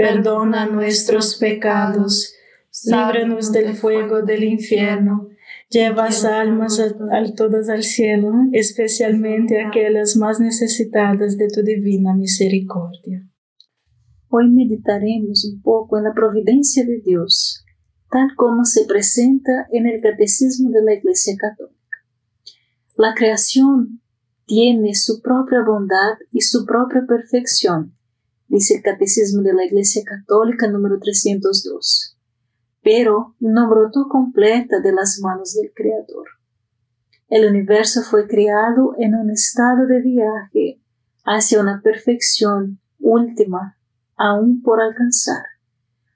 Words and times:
perdona 0.00 0.66
nuestros 0.66 1.36
pecados, 1.36 2.32
líbranos 2.84 3.52
del 3.52 3.74
fuego 3.74 4.22
del 4.22 4.44
infierno 4.44 5.30
Llevas 5.70 6.24
almas 6.24 6.80
a, 6.80 7.34
todas 7.36 7.68
al 7.68 7.84
cielo, 7.84 8.32
especialmente 8.50 9.64
aquellas 9.64 10.16
más 10.16 10.40
necesitadas 10.40 11.36
de 11.36 11.46
tu 11.46 11.62
divina 11.62 12.12
misericordia. 12.12 13.24
Hoy 14.30 14.50
meditaremos 14.50 15.44
un 15.44 15.62
poco 15.62 15.96
en 15.96 16.04
la 16.04 16.12
providencia 16.12 16.84
de 16.84 17.00
Dios, 17.00 17.64
tal 18.10 18.34
como 18.34 18.64
se 18.64 18.84
presenta 18.84 19.68
en 19.70 19.86
el 19.86 20.00
Catecismo 20.00 20.70
de 20.70 20.82
la 20.82 20.94
Iglesia 20.94 21.36
Católica. 21.38 21.98
La 22.96 23.14
creación 23.14 24.00
tiene 24.46 24.96
su 24.96 25.22
propia 25.22 25.62
bondad 25.64 26.14
y 26.32 26.40
su 26.40 26.66
propia 26.66 27.02
perfección, 27.06 27.94
dice 28.50 28.76
el 28.76 28.82
Catecismo 28.82 29.42
de 29.42 29.54
la 29.54 29.64
Iglesia 29.64 30.02
Católica 30.04 30.68
número 30.68 31.00
302 31.00 32.18
pero 32.82 33.34
no 33.40 33.68
brotó 33.68 34.08
completa 34.08 34.80
de 34.80 34.92
las 34.92 35.20
manos 35.20 35.54
del 35.54 35.72
Creador. 35.74 36.26
El 37.28 37.48
universo 37.48 38.02
fue 38.02 38.26
creado 38.26 38.94
en 38.98 39.14
un 39.14 39.30
estado 39.30 39.86
de 39.86 40.00
viaje 40.00 40.80
hacia 41.24 41.60
una 41.60 41.80
perfección 41.82 42.80
última 42.98 43.76
aún 44.16 44.62
por 44.62 44.80
alcanzar, 44.80 45.42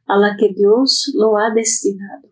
a 0.07 0.17
la 0.17 0.37
que 0.37 0.53
Dios 0.55 1.13
lo 1.15 1.39
ha 1.39 1.53
destinado. 1.55 2.29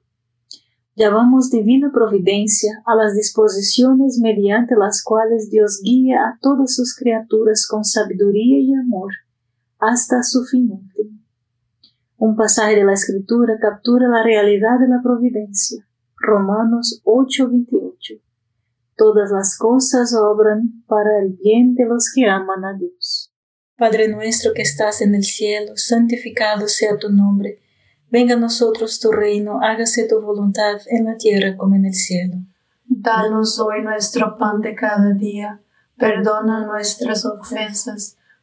Llamamos 0.95 1.51
divina 1.51 1.91
providencia 1.91 2.83
a 2.85 2.95
las 2.95 3.15
disposiciones 3.15 4.19
mediante 4.19 4.75
las 4.77 5.03
cuales 5.03 5.49
Dios 5.51 5.81
guía 5.83 6.21
a 6.21 6.39
todas 6.43 6.75
sus 6.75 6.95
criaturas 6.95 7.67
con 7.67 7.85
sabiduría 7.85 8.59
y 8.59 8.75
amor 8.75 9.13
hasta 9.83 10.23
su 10.23 10.45
fin 10.45 10.71
último. 10.71 11.19
Un 12.17 12.37
pasaje 12.37 12.77
de 12.77 12.85
la 12.85 12.93
Escritura 12.93 13.59
captura 13.61 14.07
la 14.07 14.23
realidad 14.23 14.79
de 14.79 14.87
la 14.87 15.03
providencia. 15.03 15.85
Romanos 16.17 17.03
8:28. 17.05 18.23
Todas 18.97 19.33
las 19.33 19.59
cosas 19.59 20.15
obran 20.15 20.85
para 20.87 21.19
el 21.19 21.33
bien 21.33 21.75
de 21.75 21.87
los 21.87 22.13
que 22.15 22.27
aman 22.27 22.65
a 22.65 22.75
Dios. 22.79 23.35
Padre 23.77 24.07
nuestro 24.07 24.53
que 24.55 24.63
estás 24.63 25.01
en 25.01 25.17
el 25.17 25.25
cielo, 25.25 25.73
santificado 25.75 26.69
sea 26.69 26.97
tu 26.97 27.11
nombre. 27.11 27.59
Venga 28.09 28.35
a 28.35 28.39
nosotros 28.39 29.01
tu 29.01 29.11
reino, 29.11 29.59
hágase 29.63 30.07
tu 30.07 30.21
voluntad 30.21 30.79
en 30.91 31.07
la 31.07 31.17
tierra 31.17 31.57
como 31.57 31.75
en 31.75 31.87
el 31.87 31.95
cielo. 31.95 32.37
Danos 32.85 33.59
hoy 33.59 33.83
nuestro 33.83 34.39
pan 34.39 34.61
de 34.61 34.77
cada 34.77 35.13
día. 35.15 35.61
Perdona 35.97 36.65
nuestras 36.67 37.27
ofensas 37.27 38.17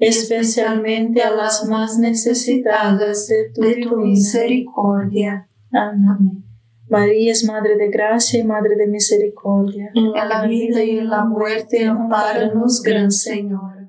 especialmente 0.00 1.22
a 1.22 1.30
las 1.30 1.66
más 1.68 1.98
necesitadas 1.98 3.28
de 3.28 3.52
tu, 3.84 3.96
misericordia. 3.98 5.46
Amén. 5.70 6.44
María 6.88 7.30
es 7.30 7.44
Madre 7.44 7.76
de 7.76 7.88
Gracia 7.90 8.40
y 8.40 8.44
Madre 8.44 8.74
de 8.76 8.88
Misericordia. 8.88 9.92
En 9.94 10.12
la 10.12 10.46
vida 10.46 10.82
y 10.82 10.98
en 10.98 11.08
la 11.08 11.24
muerte, 11.24 11.84
amparanos, 11.84 12.82
Gran 12.82 13.12
Señor. 13.12 13.88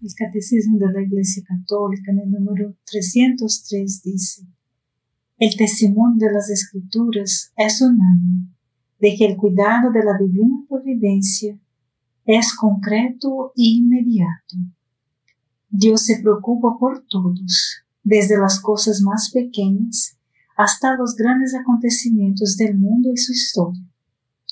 El 0.00 0.10
Catecismo 0.16 0.78
de 0.78 0.92
la 0.92 1.02
Iglesia 1.02 1.42
Católica 1.46 2.12
en 2.12 2.20
el 2.20 2.30
número 2.30 2.76
303 2.84 4.02
dice, 4.02 4.42
El 5.38 5.56
testimonio 5.56 6.28
de 6.28 6.32
las 6.32 6.50
Escrituras 6.50 7.52
es 7.56 7.80
unánime 7.80 8.52
de 9.00 9.16
que 9.16 9.26
el 9.26 9.36
cuidado 9.36 9.90
de 9.90 10.04
la 10.04 10.16
divina 10.18 10.64
providencia 10.68 11.58
es 12.24 12.54
concreto 12.54 13.52
e 13.56 13.62
inmediato. 13.62 14.56
Dios 15.74 16.02
se 16.02 16.20
preocupa 16.22 16.76
por 16.78 17.02
todos, 17.08 17.82
desde 18.02 18.38
las 18.38 18.60
cosas 18.60 19.00
más 19.00 19.30
pequeñas 19.32 20.18
hasta 20.54 20.94
los 20.98 21.16
grandes 21.16 21.54
acontecimientos 21.54 22.58
del 22.58 22.76
mundo 22.76 23.10
y 23.10 23.16
su 23.16 23.32
historia. 23.32 23.82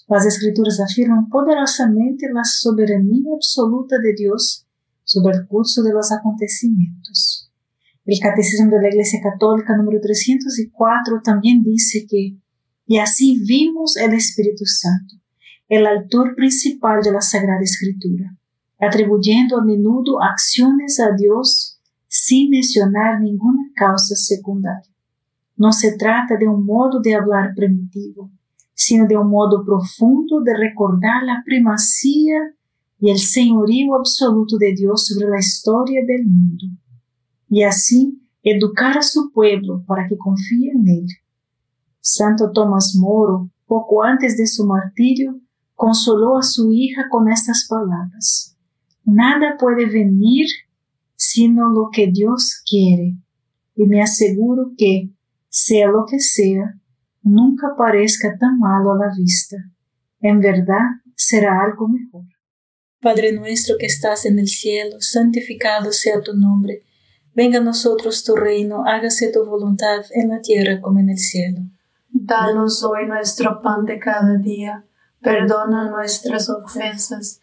Las 0.08 0.24
escrituras 0.24 0.80
afirman 0.80 1.28
poderosamente 1.28 2.26
la 2.32 2.42
soberanía 2.42 3.34
absoluta 3.34 3.98
de 3.98 4.14
Dios 4.14 4.66
sobre 5.04 5.36
el 5.36 5.46
curso 5.46 5.82
de 5.82 5.92
los 5.92 6.10
acontecimientos. 6.10 7.50
El 8.06 8.18
Catecismo 8.18 8.70
de 8.70 8.80
la 8.80 8.88
Iglesia 8.88 9.20
Católica 9.22 9.76
número 9.76 10.00
304 10.00 11.20
también 11.22 11.62
dice 11.62 12.06
que 12.08 12.38
y 12.86 12.98
así 12.98 13.38
vimos 13.46 13.98
el 13.98 14.14
Espíritu 14.14 14.64
Santo, 14.64 15.16
el 15.68 15.86
autor 15.86 16.34
principal 16.34 17.02
de 17.02 17.12
la 17.12 17.20
Sagrada 17.20 17.60
Escritura, 17.62 18.36
atribuyendo 18.80 19.58
a 19.58 19.64
menudo 19.64 20.22
acciones 20.22 20.98
a 21.00 21.14
Dios 21.16 21.78
sin 22.08 22.50
mencionar 22.50 23.20
ninguna 23.20 23.70
causa 23.74 24.14
secundaria. 24.16 24.90
No 25.56 25.72
se 25.72 25.96
trata 25.96 26.36
de 26.36 26.48
un 26.48 26.64
modo 26.64 27.00
de 27.00 27.14
hablar 27.14 27.54
primitivo, 27.54 28.30
sino 28.74 29.06
de 29.06 29.16
un 29.16 29.28
modo 29.28 29.64
profundo 29.64 30.40
de 30.40 30.56
recordar 30.56 31.22
la 31.22 31.42
primacía 31.44 32.54
y 32.98 33.10
el 33.10 33.18
señorío 33.18 33.94
absoluto 33.96 34.56
de 34.56 34.74
Dios 34.74 35.06
sobre 35.06 35.28
la 35.28 35.38
historia 35.38 36.00
del 36.06 36.26
mundo, 36.26 36.66
y 37.48 37.62
así 37.62 38.22
educar 38.42 38.96
a 38.96 39.02
su 39.02 39.30
pueblo 39.32 39.84
para 39.86 40.06
que 40.08 40.16
confíe 40.16 40.70
en 40.72 40.88
él 40.88 41.06
Santo 42.00 42.50
Tomás 42.52 42.96
Moro, 42.96 43.50
poco 43.66 44.02
antes 44.02 44.36
de 44.36 44.46
su 44.46 44.66
martirio, 44.66 45.38
consoló 45.74 46.38
a 46.38 46.42
su 46.42 46.72
hija 46.72 47.04
con 47.10 47.30
estas 47.30 47.66
palabras. 47.68 48.56
Nada 49.04 49.56
puede 49.58 49.86
venir 49.86 50.46
sino 51.22 51.68
lo 51.68 51.90
que 51.92 52.06
Dios 52.06 52.62
quiere, 52.66 53.18
y 53.74 53.84
me 53.84 54.00
aseguro 54.00 54.72
que, 54.78 55.10
sea 55.50 55.88
lo 55.88 56.06
que 56.06 56.18
sea, 56.18 56.80
nunca 57.22 57.74
parezca 57.76 58.38
tan 58.38 58.58
malo 58.58 58.92
a 58.92 59.06
la 59.06 59.14
vista. 59.14 59.56
En 60.20 60.40
verdad 60.40 60.80
será 61.14 61.62
algo 61.62 61.88
mejor. 61.88 62.24
Padre 63.02 63.32
nuestro 63.32 63.76
que 63.78 63.84
estás 63.84 64.24
en 64.24 64.38
el 64.38 64.48
cielo, 64.48 64.96
santificado 65.00 65.92
sea 65.92 66.22
tu 66.22 66.34
nombre. 66.34 66.84
Venga 67.34 67.58
a 67.58 67.62
nosotros 67.62 68.24
tu 68.24 68.34
reino, 68.34 68.84
hágase 68.86 69.30
tu 69.30 69.44
voluntad 69.44 70.02
en 70.14 70.30
la 70.30 70.40
tierra 70.40 70.80
como 70.80 71.00
en 71.00 71.10
el 71.10 71.18
cielo. 71.18 71.60
Danos 72.08 72.82
hoy 72.82 73.06
nuestro 73.06 73.60
pan 73.60 73.84
de 73.84 73.98
cada 73.98 74.36
día. 74.38 74.86
Perdona 75.20 75.90
nuestras 75.90 76.48
ofensas, 76.48 77.42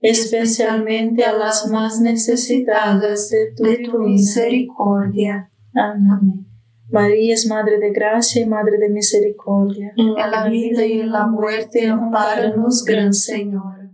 especialmente 0.00 1.24
a 1.24 1.32
las 1.32 1.68
más 1.68 2.00
necesitadas 2.00 3.30
de 3.30 3.78
tu, 3.84 3.98
misericordia. 3.98 5.50
Amén. 5.74 6.46
María 6.88 7.34
es 7.34 7.46
Madre 7.46 7.78
de 7.78 7.90
Gracia 7.90 8.42
y 8.42 8.46
Madre 8.46 8.78
de 8.78 8.88
Misericordia. 8.88 9.92
En 9.96 10.14
la 10.14 10.48
vida 10.48 10.86
y 10.86 11.00
en 11.00 11.10
la 11.10 11.26
muerte, 11.26 11.88
amparanos, 11.88 12.84
Gran 12.84 13.12
Señor. 13.12 13.90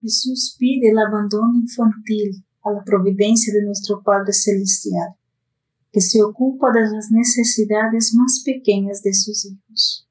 Jesús 0.00 0.56
pide 0.58 0.90
el 0.90 0.98
abandono 0.98 1.54
infantil 1.60 2.44
a 2.64 2.72
la 2.72 2.84
providencia 2.84 3.52
de 3.54 3.64
nuestro 3.64 4.02
Padre 4.02 4.32
Celestial, 4.32 5.14
que 5.90 6.00
se 6.00 6.22
ocupa 6.22 6.72
de 6.72 6.82
las 6.82 7.10
necesidades 7.10 8.12
más 8.14 8.42
pequeñas 8.44 9.02
de 9.02 9.14
sus 9.14 9.46
hijos. 9.46 10.08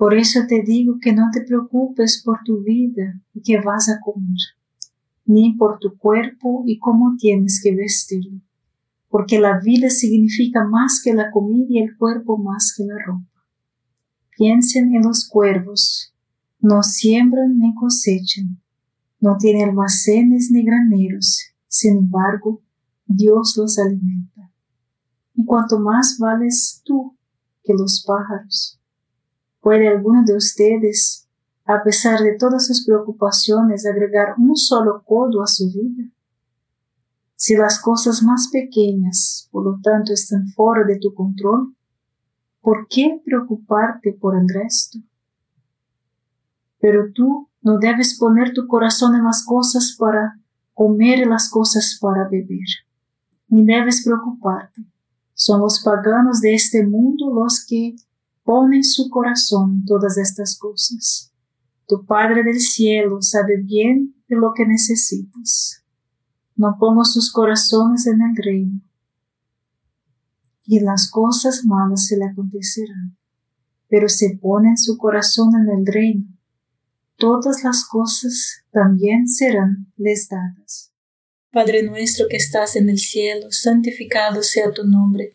Por 0.00 0.14
eso 0.14 0.40
te 0.48 0.62
digo 0.62 0.96
que 0.98 1.12
no 1.12 1.28
te 1.30 1.42
preocupes 1.42 2.22
por 2.24 2.38
tu 2.42 2.62
vida 2.62 3.20
y 3.34 3.42
que 3.42 3.60
vas 3.60 3.90
a 3.90 4.00
comer, 4.00 4.38
ni 5.26 5.52
por 5.52 5.78
tu 5.78 5.98
cuerpo 5.98 6.64
y 6.64 6.78
cómo 6.78 7.16
tienes 7.18 7.60
que 7.62 7.76
vestirlo, 7.76 8.40
porque 9.10 9.38
la 9.38 9.60
vida 9.60 9.90
significa 9.90 10.64
más 10.64 11.02
que 11.04 11.12
la 11.12 11.30
comida 11.30 11.66
y 11.68 11.80
el 11.80 11.98
cuerpo 11.98 12.38
más 12.38 12.72
que 12.74 12.84
la 12.84 12.94
ropa. 13.04 13.44
Piensen 14.38 14.94
en 14.94 15.02
los 15.02 15.28
cuervos, 15.28 16.14
no 16.60 16.82
siembran 16.82 17.58
ni 17.58 17.74
cosechan, 17.74 18.58
no 19.20 19.36
tienen 19.36 19.68
almacenes 19.68 20.50
ni 20.50 20.64
graneros, 20.64 21.42
sin 21.68 21.98
embargo, 21.98 22.62
Dios 23.04 23.54
los 23.58 23.78
alimenta. 23.78 24.50
Y 25.34 25.44
cuanto 25.44 25.78
más 25.78 26.16
vales 26.18 26.80
tú 26.86 27.14
que 27.62 27.74
los 27.74 28.02
pájaros. 28.06 28.79
¿Puede 29.60 29.88
alguno 29.88 30.24
de 30.24 30.34
ustedes, 30.34 31.28
a 31.66 31.82
pesar 31.82 32.20
de 32.20 32.36
todas 32.36 32.66
sus 32.66 32.84
preocupaciones, 32.86 33.86
agregar 33.86 34.34
un 34.38 34.56
solo 34.56 35.02
codo 35.04 35.42
a 35.42 35.46
su 35.46 35.70
vida? 35.70 36.10
Si 37.36 37.56
las 37.56 37.80
cosas 37.80 38.22
más 38.22 38.48
pequeñas, 38.52 39.48
por 39.50 39.64
lo 39.64 39.78
tanto, 39.82 40.12
están 40.12 40.48
fuera 40.48 40.84
de 40.84 40.98
tu 40.98 41.14
control, 41.14 41.74
¿por 42.60 42.86
qué 42.88 43.20
preocuparte 43.24 44.12
por 44.12 44.38
el 44.38 44.48
resto? 44.48 44.98
Pero 46.80 47.12
tú 47.14 47.48
no 47.62 47.78
debes 47.78 48.18
poner 48.18 48.54
tu 48.54 48.66
corazón 48.66 49.14
en 49.14 49.24
las 49.24 49.44
cosas 49.44 49.94
para 49.98 50.38
comer 50.72 51.18
y 51.18 51.24
las 51.26 51.50
cosas 51.50 51.98
para 52.00 52.28
beber, 52.28 52.68
ni 53.48 53.64
debes 53.64 54.02
preocuparte. 54.04 54.82
Son 55.34 55.60
los 55.60 55.82
paganos 55.82 56.40
de 56.40 56.54
este 56.54 56.86
mundo 56.86 57.32
los 57.34 57.64
que 57.66 57.96
ponen 58.44 58.84
su 58.84 59.08
corazón 59.10 59.80
en 59.80 59.84
todas 59.84 60.18
estas 60.18 60.58
cosas. 60.58 61.32
Tu 61.86 62.04
Padre 62.04 62.42
del 62.44 62.60
cielo 62.60 63.20
sabe 63.20 63.62
bien 63.62 64.14
de 64.28 64.36
lo 64.36 64.52
que 64.54 64.66
necesitas. 64.66 65.84
No 66.56 66.76
pongo 66.78 67.04
sus 67.04 67.32
corazones 67.32 68.06
en 68.06 68.20
el 68.20 68.36
reino, 68.36 68.80
y 70.66 70.78
las 70.80 71.10
cosas 71.10 71.64
malas 71.64 72.06
se 72.06 72.16
le 72.16 72.26
acontecerán. 72.26 73.16
Pero 73.88 74.08
se 74.08 74.38
pone 74.40 74.76
su 74.76 74.96
corazón 74.98 75.50
en 75.56 75.80
el 75.80 75.86
reino, 75.86 76.26
todas 77.16 77.64
las 77.64 77.84
cosas 77.84 78.62
también 78.70 79.26
serán 79.26 79.92
les 79.96 80.28
dadas. 80.28 80.92
Padre 81.50 81.82
nuestro 81.82 82.26
que 82.28 82.36
estás 82.36 82.76
en 82.76 82.88
el 82.88 82.98
cielo, 82.98 83.50
santificado 83.50 84.42
sea 84.44 84.70
tu 84.72 84.86
nombre. 84.86 85.34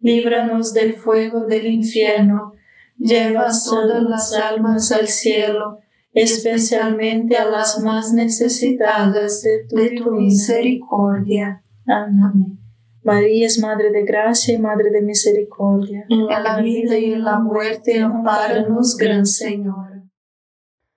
líbranos 0.00 0.72
del 0.72 0.94
fuego 0.94 1.46
del 1.46 1.66
infierno, 1.66 2.52
lleva 2.96 3.48
todas 3.64 4.02
las 4.02 4.32
almas 4.34 4.92
al 4.92 5.08
cielo 5.08 5.80
especialmente 6.12 7.36
a 7.36 7.48
las 7.48 7.80
más 7.82 8.12
necesitadas 8.12 9.42
de 9.42 9.94
tu, 9.96 10.10
misericordia. 10.12 11.62
Amén. 11.86 12.58
María 13.02 13.46
es 13.46 13.58
Madre 13.58 13.90
de 13.90 14.04
Gracia 14.04 14.54
y 14.54 14.58
Madre 14.58 14.90
de 14.90 15.02
Misericordia. 15.02 16.04
En 16.08 16.26
la 16.26 16.60
vida 16.60 16.98
y 16.98 17.12
en 17.12 17.24
la 17.24 17.38
muerte, 17.38 18.00
amparanos, 18.00 18.96
Gran 18.96 19.24
Señor. 19.24 20.02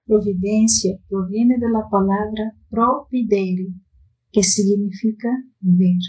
Providencia 0.05 0.97
proviene 1.07 1.57
de 1.57 1.69
la 1.69 1.87
palabra 1.89 2.53
providere, 2.69 3.67
que 4.31 4.43
significa 4.43 5.29
ver. 5.59 6.01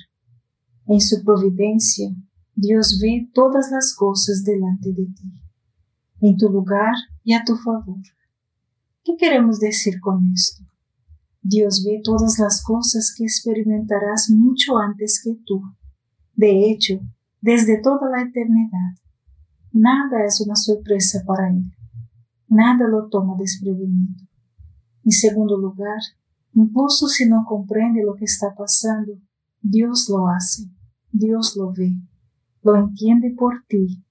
En 0.87 1.01
su 1.01 1.23
providencia, 1.23 2.09
Dios 2.55 2.99
ve 3.01 3.31
todas 3.33 3.71
las 3.71 3.95
cosas 3.95 4.45
delante 4.45 4.91
de 4.91 5.07
ti, 5.07 5.33
en 6.21 6.37
tu 6.37 6.49
lugar 6.49 6.95
y 7.25 7.33
a 7.33 7.45
tu 7.45 7.57
favor. 7.57 8.01
¿Qué 9.05 9.17
queremos 9.17 9.59
decir 9.59 10.01
con 10.01 10.33
esto? 10.33 10.62
Dios 11.43 11.83
ve 11.85 12.01
todas 12.05 12.38
las 12.38 12.62
cosas 12.62 13.12
que 13.17 13.25
experimentarás 13.25 14.31
mucho 14.31 14.79
antes 14.79 15.21
que 15.23 15.35
tú. 15.45 15.62
De 16.35 16.71
hecho, 16.71 17.01
desde 17.41 17.81
toda 17.83 18.09
la 18.09 18.23
eternidad. 18.23 18.97
Nada 19.73 20.25
es 20.25 20.41
una 20.41 20.55
sorpresa 20.55 21.23
para 21.27 21.51
Él. 21.51 21.65
Nada 22.49 22.87
lo 22.87 23.09
toma 23.09 23.35
desprevenido. 23.38 24.15
En 25.05 25.11
segundo 25.11 25.57
lugar, 25.57 25.99
incluso 26.53 27.09
si 27.09 27.27
no 27.27 27.45
comprende 27.49 28.05
lo 28.05 28.15
que 28.15 28.27
está 28.27 28.55
pasando, 28.55 29.19
Dios 29.61 30.09
lo 30.09 30.29
hace, 30.29 30.69
Dios 31.11 31.57
lo 31.57 31.73
ve, 31.73 31.97
lo 32.62 32.77
entiende 32.77 33.35
por 33.37 33.64
ti. 33.68 34.03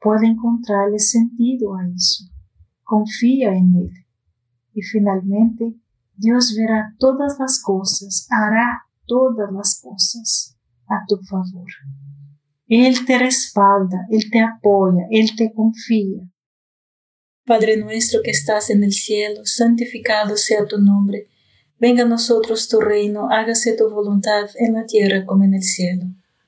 Puede 0.00 0.26
encontrarle 0.26 0.98
sentido 0.98 1.76
a 1.76 1.86
eso. 1.86 2.24
Confía 2.82 3.54
en 3.54 3.74
Él. 3.76 3.92
Y 4.74 4.82
finalmente, 4.82 5.76
Dios 6.16 6.54
verá 6.56 6.94
todas 6.98 7.38
las 7.38 7.60
cosas, 7.62 8.26
hará 8.30 8.82
todas 9.06 9.52
las 9.52 9.80
cosas 9.80 10.56
a 10.86 11.04
tu 11.06 11.16
favor. 11.18 11.70
Él 12.68 13.04
te 13.04 13.18
respalda, 13.18 14.06
Él 14.10 14.30
te 14.30 14.40
apoya, 14.40 15.06
Él 15.10 15.36
te 15.36 15.52
confía. 15.52 16.22
Padre 17.44 17.76
nuestro 17.76 18.20
que 18.22 18.30
estás 18.30 18.70
en 18.70 18.84
el 18.84 18.92
cielo, 18.92 19.44
santificado 19.44 20.36
sea 20.36 20.64
tu 20.66 20.78
nombre. 20.78 21.28
Venga 21.78 22.04
a 22.04 22.08
nosotros 22.08 22.68
tu 22.68 22.80
reino, 22.80 23.28
hágase 23.30 23.76
tu 23.76 23.90
voluntad 23.90 24.48
en 24.56 24.74
la 24.74 24.86
tierra 24.86 25.26
como 25.26 25.44
en 25.44 25.54
el 25.54 25.62
cielo. 25.62 26.06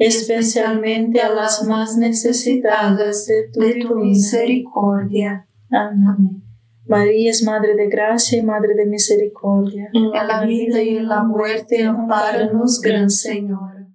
especialmente 0.00 1.20
a 1.20 1.28
las 1.28 1.62
más 1.66 1.98
necesitadas 1.98 3.26
de 3.26 3.50
tu, 3.82 3.96
misericordia. 3.96 5.46
Amén. 5.70 6.42
María 6.86 7.30
es 7.30 7.42
Madre 7.44 7.76
de 7.76 7.86
Gracia 7.88 8.38
y 8.38 8.42
Madre 8.42 8.74
de 8.74 8.86
Misericordia. 8.86 9.90
En 9.92 10.10
la 10.10 10.44
vida 10.46 10.82
y 10.82 10.96
en 10.96 11.06
la 11.06 11.22
muerte, 11.22 11.84
amparanos, 11.84 12.80
Gran 12.80 13.10
Señor. 13.10 13.88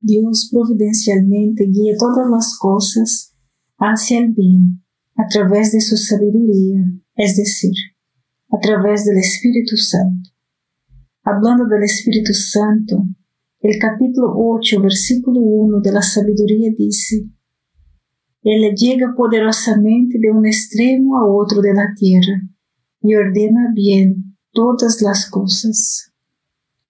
Dios 0.00 0.50
providencialmente 0.52 1.66
guía 1.66 1.94
todas 1.96 2.28
las 2.28 2.58
cosas 2.58 3.32
hacia 3.78 4.18
el 4.18 4.32
bien 4.32 4.82
a 5.14 5.28
través 5.28 5.70
de 5.70 5.80
su 5.80 5.96
sabiduría, 5.96 6.82
es 7.14 7.36
decir, 7.36 7.74
a 8.50 8.58
través 8.58 9.04
del 9.04 9.18
Espíritu 9.18 9.76
Santo. 9.76 10.30
Hablando 11.22 11.66
del 11.66 11.84
Espíritu 11.84 12.34
Santo, 12.34 13.04
el 13.66 13.80
capítulo 13.80 14.32
8, 14.32 14.80
versículo 14.80 15.40
1 15.40 15.80
de 15.80 15.90
la 15.90 16.00
sabiduría 16.00 16.70
dice, 16.78 17.24
Él 18.44 18.72
llega 18.76 19.12
poderosamente 19.16 20.18
de 20.20 20.30
un 20.30 20.46
extremo 20.46 21.18
a 21.18 21.26
otro 21.26 21.60
de 21.60 21.74
la 21.74 21.92
tierra 21.98 22.42
y 23.00 23.16
ordena 23.16 23.72
bien 23.74 24.36
todas 24.52 25.02
las 25.02 25.28
cosas. 25.28 26.12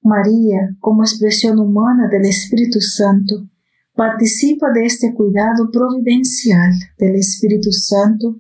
María, 0.02 0.76
como 0.78 1.02
expresión 1.02 1.58
humana 1.58 2.08
del 2.10 2.26
Espíritu 2.26 2.80
Santo, 2.80 3.48
participa 3.94 4.70
de 4.70 4.84
este 4.84 5.14
cuidado 5.14 5.70
providencial 5.72 6.72
del 6.98 7.14
Espíritu 7.16 7.72
Santo 7.72 8.36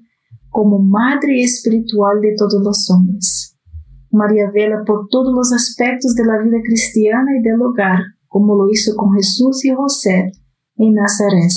como 0.50 0.78
madre 0.78 1.42
espiritual 1.42 2.20
de 2.20 2.34
todos 2.36 2.62
los 2.62 2.90
hombres. 2.90 3.56
María 4.10 4.50
vela 4.50 4.84
por 4.84 5.08
todos 5.08 5.34
los 5.34 5.52
aspectos 5.54 6.14
de 6.14 6.26
la 6.26 6.42
vida 6.42 6.58
cristiana 6.62 7.36
y 7.38 7.42
del 7.42 7.60
hogar, 7.62 8.15
como 8.28 8.54
lo 8.54 8.70
hizo 8.70 8.94
con 8.96 9.14
Jesús 9.14 9.64
y 9.64 9.74
José 9.74 10.32
en 10.76 10.94
Nazaret. 10.94 11.52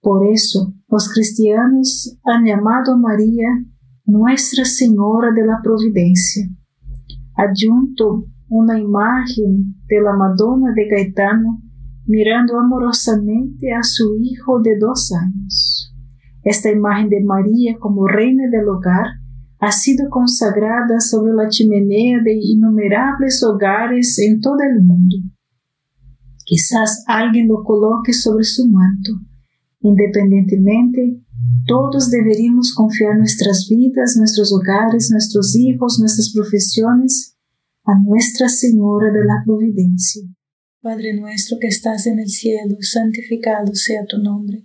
Por 0.00 0.26
eso, 0.30 0.72
los 0.88 1.12
cristianos 1.12 2.16
han 2.24 2.44
llamado 2.44 2.94
a 2.94 2.96
María 2.96 3.48
Nuestra 4.04 4.64
Señora 4.64 5.32
de 5.32 5.44
la 5.44 5.60
Providencia. 5.62 6.48
Adjunto 7.34 8.24
una 8.48 8.78
imagen 8.78 9.74
de 9.88 10.00
la 10.00 10.16
Madonna 10.16 10.72
de 10.74 10.88
Gaetano 10.88 11.60
mirando 12.06 12.58
amorosamente 12.58 13.72
a 13.72 13.82
su 13.82 14.16
hijo 14.20 14.60
de 14.60 14.78
dos 14.78 15.12
años. 15.12 15.92
Esta 16.44 16.70
imagen 16.70 17.08
de 17.08 17.24
María 17.24 17.76
como 17.80 18.06
reina 18.06 18.44
del 18.48 18.68
hogar 18.68 19.06
ha 19.58 19.72
sido 19.72 20.08
consagrada 20.08 21.00
sobre 21.00 21.32
la 21.32 21.48
chimenea 21.48 22.20
de 22.22 22.34
innumerables 22.40 23.42
hogares 23.42 24.16
en 24.20 24.40
todo 24.40 24.58
el 24.60 24.84
mundo. 24.84 25.16
Quizás 26.46 27.02
alguien 27.08 27.48
lo 27.48 27.64
coloque 27.64 28.12
sobre 28.12 28.44
su 28.44 28.68
manto. 28.68 29.12
Independientemente, 29.80 31.20
todos 31.66 32.08
deberíamos 32.08 32.72
confiar 32.72 33.18
nuestras 33.18 33.66
vidas, 33.68 34.16
nuestros 34.16 34.52
hogares, 34.52 35.10
nuestros 35.10 35.56
hijos, 35.56 35.98
nuestras 35.98 36.32
profesiones 36.32 37.34
a 37.84 37.98
Nuestra 38.00 38.48
Señora 38.48 39.12
de 39.12 39.24
la 39.24 39.42
Providencia. 39.44 40.22
Padre 40.80 41.14
nuestro 41.14 41.58
que 41.60 41.66
estás 41.66 42.06
en 42.06 42.20
el 42.20 42.28
cielo, 42.28 42.76
santificado 42.80 43.74
sea 43.74 44.06
tu 44.06 44.18
nombre. 44.18 44.62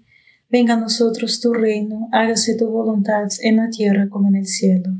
Venga 0.52 0.76
a 0.76 0.80
nosotros 0.80 1.39
tu 1.41 1.52
reino, 1.52 2.10
hágase 2.12 2.56
tu 2.56 2.67
voluntad 2.67 3.28
en 3.41 3.56
la 3.56 3.72
tierra 3.72 4.08
como 4.08 4.28
en 4.28 4.36
el 4.36 4.46
cielo. 4.46 4.91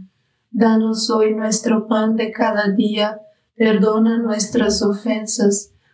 Danos 0.50 1.12
hoy 1.12 1.36
nuestro 1.36 1.88
pan 1.88 2.15
de 2.15 2.32
cada 2.32 2.72
día, 2.72 3.22
perdona 3.56 4.17
nuestras 4.17 4.82
ofensas, 4.82 5.72